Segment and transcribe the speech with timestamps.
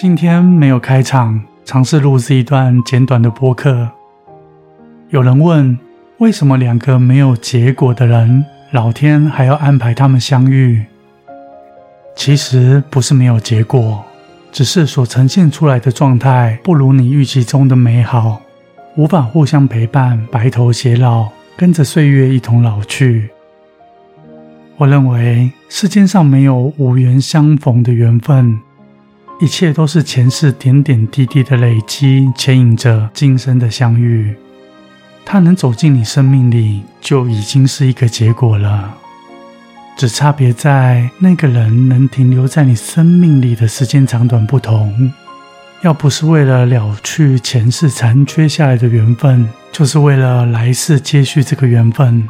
[0.00, 3.90] 今天没有开场，尝试录制一段简短的播客。
[5.08, 5.76] 有人问，
[6.18, 10.84] 为什么两个没有结果的人，老天还要安排他们相遇？
[12.14, 14.04] 其实不是没有结果，
[14.52, 18.40] 只是所呈现出来的状态不如你预期中的美好，
[18.94, 21.26] 无法互相陪伴，白头偕老，
[21.56, 23.30] 跟着岁月一同老去。
[24.76, 28.60] 我认为世间上没有无缘相逢的缘分。
[29.40, 34.34] 一切都是前世点点滴滴的累积，牵引着今生的相遇。
[35.24, 38.96] 他能走进你生命里，就已经是一个结果了。
[39.96, 45.12] 只差别在那个人能停留在你生命里的时间长短不同。
[45.82, 52.28] 要不是为了了去前世残缺下来的缘分，就是为了来世接续这个缘分。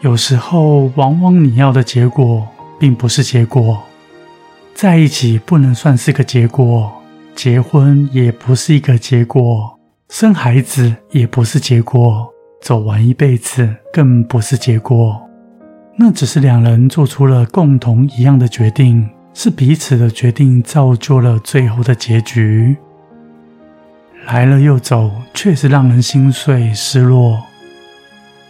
[0.00, 2.48] 有时候，往往你要的结果，
[2.80, 3.84] 并不是结果。
[4.80, 6.90] 在一起不能算是个结果，
[7.34, 9.78] 结婚也不是一个结果，
[10.08, 12.26] 生孩子也不是结果，
[12.62, 15.20] 走完一辈子更不是结果。
[15.98, 22.74] 那只是两人做出了共同一样的决定，是彼此的决定造就了最后的结局。
[24.24, 27.38] 来了又走，确实让人心碎失落。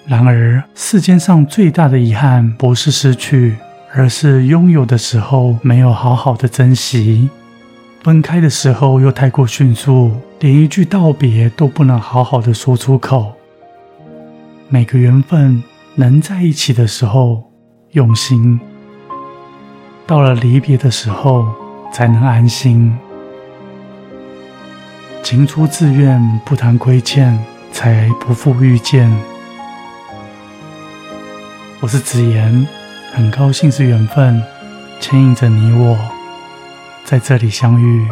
[0.06, 3.56] 然而，世间上最大的遗憾不是失去。
[3.92, 7.28] 而是拥有的时候没有好好的珍惜，
[8.04, 13.32] 分开的时候又太过迅速，连一句道别都不能好好的说出口。
[14.68, 15.60] 每个缘分
[15.96, 17.50] 能在一起的时候
[17.90, 18.60] 用心，
[20.06, 21.44] 到了离别的时候
[21.92, 22.96] 才能安心。
[25.24, 27.36] 情出自愿，不谈亏欠，
[27.72, 29.12] 才不负遇见。
[31.80, 32.79] 我是子言。
[33.12, 34.40] 很高兴是缘分
[35.00, 35.98] 牵引着你我
[37.04, 38.06] 在这里相遇。